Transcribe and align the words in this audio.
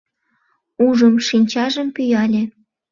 Ужым, 0.85 1.15
шинчажым 1.27 1.87
пӱяле. 1.95 2.43